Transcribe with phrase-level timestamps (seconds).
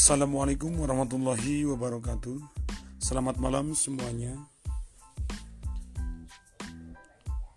[0.00, 2.40] Assalamualaikum warahmatullahi wabarakatuh.
[2.96, 4.32] Selamat malam semuanya.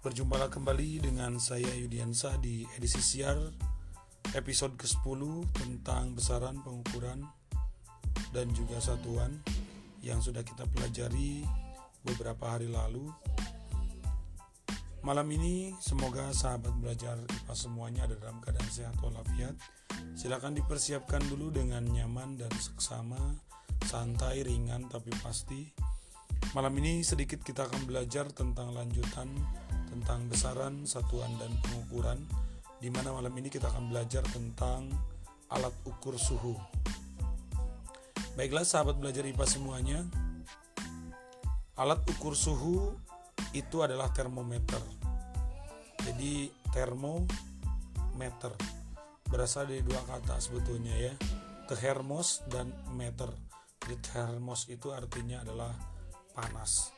[0.03, 3.39] Berjumpa kembali dengan saya Yudiansa di edisi siar
[4.35, 5.23] episode ke-10
[5.55, 7.23] tentang besaran pengukuran
[8.35, 9.39] dan juga satuan
[10.03, 11.47] yang sudah kita pelajari
[12.03, 13.07] beberapa hari lalu.
[15.03, 19.51] Malam ini semoga sahabat belajar IPA semuanya ada dalam keadaan sehat walafiat
[20.13, 23.17] Silakan dipersiapkan dulu dengan nyaman dan seksama,
[23.83, 25.73] santai, ringan tapi pasti.
[26.53, 29.27] Malam ini sedikit kita akan belajar tentang lanjutan
[29.89, 32.23] tentang besaran, satuan dan pengukuran
[32.77, 34.87] di mana malam ini kita akan belajar tentang
[35.49, 36.55] alat ukur suhu.
[38.39, 39.99] Baiklah sahabat belajar IPA semuanya.
[41.73, 42.93] Alat ukur suhu
[43.53, 44.81] itu adalah termometer.
[46.01, 48.51] Jadi termometer.
[49.29, 51.13] Berasal dari dua kata sebetulnya ya.
[51.69, 53.31] Thermos dan meter.
[53.81, 55.73] Jadi thermos itu artinya adalah
[56.33, 56.89] panas.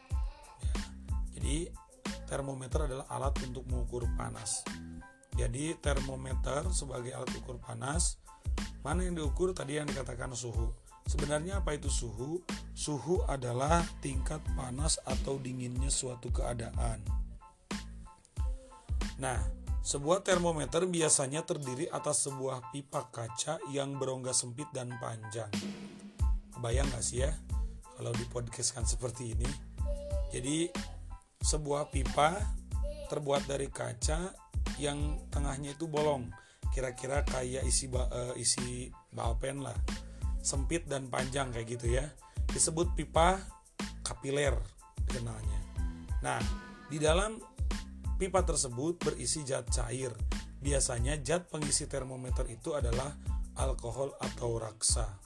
[0.64, 0.74] Ya.
[1.36, 1.68] jadi
[2.32, 4.64] termometer adalah alat untuk mengukur panas.
[5.36, 8.16] Jadi termometer sebagai alat ukur panas
[8.86, 9.50] mana yang diukur?
[9.50, 10.70] Tadi yang dikatakan suhu
[11.06, 12.42] sebenarnya apa itu suhu
[12.74, 17.00] suhu adalah tingkat panas atau dinginnya suatu keadaan
[19.22, 19.40] nah
[19.86, 25.54] sebuah termometer biasanya terdiri atas sebuah pipa kaca yang berongga sempit dan panjang.
[26.58, 27.30] Kebayang gak sih ya
[27.94, 29.46] kalau di podcast kan seperti ini?
[30.34, 30.74] Jadi
[31.38, 32.34] sebuah pipa
[33.14, 34.34] terbuat dari kaca
[34.82, 36.34] yang tengahnya itu bolong,
[36.74, 39.78] kira-kira kayak isi uh, isi balpen lah,
[40.46, 42.06] sempit dan panjang kayak gitu ya.
[42.54, 43.42] Disebut pipa
[44.06, 44.54] kapiler
[45.10, 45.60] kenalnya.
[46.22, 46.38] Nah,
[46.86, 47.42] di dalam
[48.16, 50.08] Pipa tersebut berisi zat cair.
[50.64, 53.12] Biasanya zat pengisi termometer itu adalah
[53.60, 55.20] alkohol atau raksa.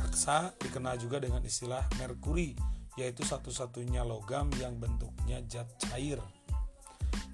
[0.00, 2.56] Raksa dikenal juga dengan istilah merkuri,
[2.96, 6.16] yaitu satu-satunya logam yang bentuknya zat cair.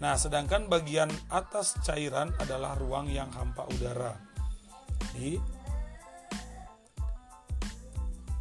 [0.02, 4.18] Nah, sedangkan bagian atas cairan adalah ruang yang hampa udara.
[5.14, 5.38] Di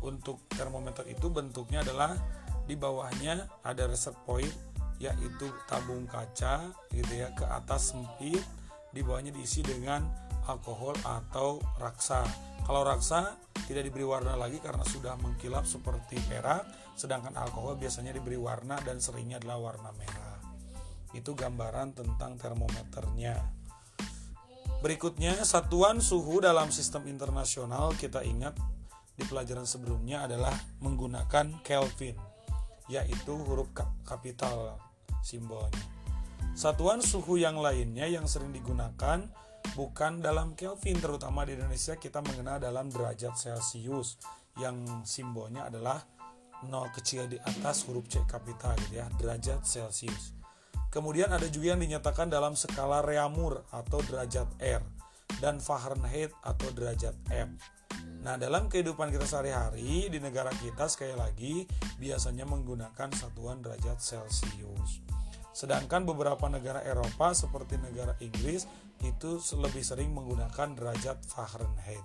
[0.07, 2.16] untuk termometer itu bentuknya adalah
[2.63, 4.47] di bawahnya ada reservoir
[4.97, 8.41] yaitu tabung kaca gitu ya ke atas sempit.
[8.95, 10.01] Di bawahnya diisi dengan
[10.47, 12.23] alkohol atau raksa.
[12.63, 13.35] Kalau raksa
[13.68, 16.63] tidak diberi warna lagi karena sudah mengkilap seperti perak
[16.97, 20.39] sedangkan alkohol biasanya diberi warna dan seringnya adalah warna merah.
[21.13, 23.38] Itu gambaran tentang termometernya.
[24.81, 27.94] Berikutnya satuan suhu dalam sistem internasional.
[27.97, 28.57] Kita ingat
[29.17, 30.53] di pelajaran sebelumnya adalah
[30.85, 32.16] menggunakan Kelvin
[32.88, 33.67] yaitu huruf
[34.07, 34.79] kapital
[35.19, 35.83] simbolnya.
[36.55, 39.27] Satuan suhu yang lainnya yang sering digunakan
[39.75, 44.17] bukan dalam Kelvin, terutama di Indonesia kita mengenal dalam derajat Celcius
[44.57, 46.01] yang simbolnya adalah
[46.66, 50.33] 0 kecil di atas huruf C kapital gitu ya, derajat Celcius.
[50.89, 54.81] Kemudian ada juga yang dinyatakan dalam skala Reaumur atau derajat R
[55.38, 57.59] dan Fahrenheit atau derajat M.
[58.27, 61.63] Nah, dalam kehidupan kita sehari-hari di negara kita sekali lagi
[61.95, 64.99] biasanya menggunakan satuan derajat Celcius.
[65.55, 68.67] Sedangkan beberapa negara Eropa seperti negara Inggris
[68.99, 72.03] itu lebih sering menggunakan derajat Fahrenheit.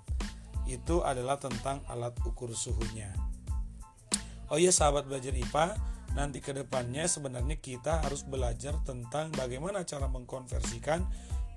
[0.63, 3.11] Itu adalah tentang alat ukur suhunya.
[4.47, 5.75] Oh iya sahabat belajar IPA,
[6.15, 11.03] nanti ke depannya sebenarnya kita harus belajar tentang bagaimana cara mengkonversikan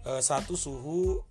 [0.09, 1.21] e, satu suhu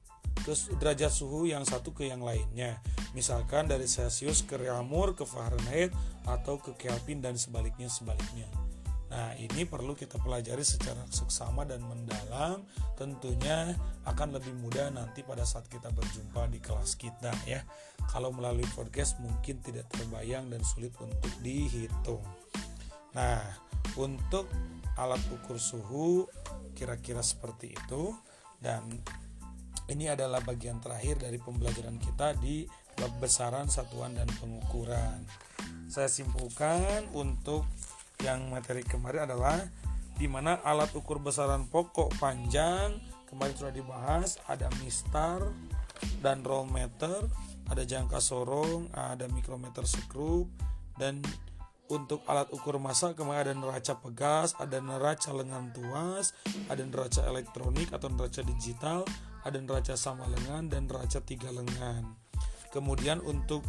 [0.45, 2.79] ke derajat suhu yang satu ke yang lainnya.
[3.17, 5.95] Misalkan dari Celcius ke Reaumur ke Fahrenheit
[6.29, 8.47] atau ke Kelvin dan sebaliknya sebaliknya.
[9.15, 12.67] Nah, ini perlu kita pelajari secara seksama dan mendalam.
[12.99, 13.71] Tentunya
[14.11, 17.63] akan lebih mudah nanti pada saat kita berjumpa di kelas kita ya.
[18.11, 22.27] Kalau melalui podcast mungkin tidak terbayang dan sulit untuk dihitung.
[23.15, 23.39] Nah,
[23.95, 24.51] untuk
[24.99, 26.27] alat ukur suhu
[26.75, 28.19] kira-kira seperti itu
[28.59, 28.83] dan
[29.93, 32.65] ini adalah bagian terakhir dari pembelajaran kita di
[32.97, 35.21] bab besaran satuan dan pengukuran.
[35.91, 37.69] Saya simpulkan untuk
[38.23, 39.61] yang materi kemarin adalah
[40.15, 45.43] di mana alat ukur besaran pokok panjang kemarin sudah dibahas ada mistar
[46.23, 47.27] dan roll meter
[47.67, 50.47] ada jangka sorong ada mikrometer skrup
[50.95, 51.19] dan
[51.91, 56.31] untuk alat ukur massa kemarin ada neraca pegas ada neraca lengan tuas
[56.71, 59.03] ada neraca elektronik atau neraca digital
[59.45, 62.17] ada neraca sama lengan dan neraca tiga lengan
[62.75, 63.63] kemudian untuk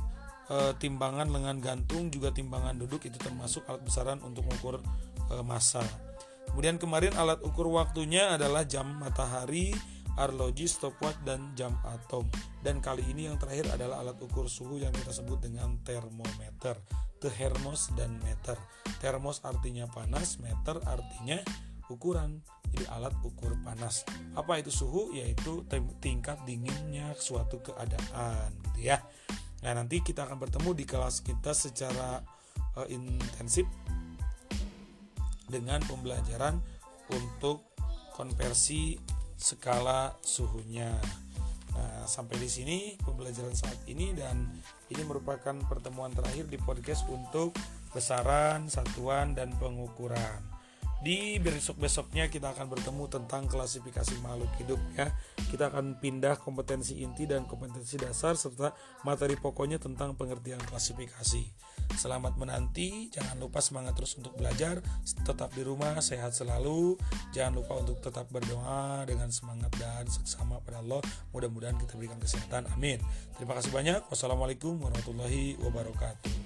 [0.49, 4.81] e, timbangan lengan gantung juga timbangan duduk itu termasuk alat besaran untuk mengukur
[5.29, 5.85] e, massa.
[6.49, 9.73] Kemudian kemarin alat ukur waktunya adalah jam matahari
[10.15, 12.23] arloji, stopwatch, dan jam atom.
[12.63, 16.79] Dan kali ini yang terakhir adalah alat ukur suhu yang kita sebut dengan termometer.
[17.19, 18.55] Thermos dan meter.
[19.03, 21.41] Termos artinya panas, meter artinya
[21.89, 22.41] ukuran.
[22.73, 24.03] Jadi alat ukur panas.
[24.35, 25.15] Apa itu suhu?
[25.15, 25.63] Yaitu
[26.03, 28.99] tingkat dinginnya suatu keadaan, gitu ya.
[29.63, 32.21] Nah, nanti kita akan bertemu di kelas kita secara
[32.77, 33.65] uh, intensif
[35.49, 36.59] dengan pembelajaran
[37.09, 37.73] untuk
[38.13, 38.97] konversi
[39.37, 40.93] skala suhunya.
[41.75, 44.47] Nah, sampai di sini pembelajaran saat ini dan
[44.87, 47.51] ini merupakan pertemuan terakhir di podcast untuk
[47.91, 50.54] besaran, satuan dan pengukuran
[51.03, 55.11] di besok-besoknya kita akan bertemu tentang klasifikasi makhluk hidup ya.
[55.51, 58.71] Kita akan pindah kompetensi inti dan kompetensi dasar serta
[59.03, 61.43] materi pokoknya tentang pengertian klasifikasi.
[61.95, 64.81] Selamat menanti, jangan lupa semangat terus untuk belajar,
[65.23, 66.97] tetap di rumah, sehat selalu.
[67.31, 70.99] Jangan lupa untuk tetap berdoa dengan semangat dan seksama pada Allah.
[71.31, 72.67] Mudah-mudahan kita berikan kesehatan.
[72.73, 72.99] Amin.
[73.37, 74.01] Terima kasih banyak.
[74.11, 76.44] Wassalamualaikum warahmatullahi wabarakatuh.